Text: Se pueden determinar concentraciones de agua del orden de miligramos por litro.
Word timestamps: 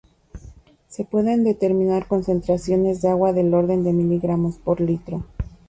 Se 0.87 1.05
pueden 1.05 1.43
determinar 1.43 2.07
concentraciones 2.07 3.03
de 3.03 3.09
agua 3.09 3.33
del 3.33 3.53
orden 3.53 3.83
de 3.83 3.93
miligramos 3.93 4.57
por 4.57 4.81
litro. 4.81 5.23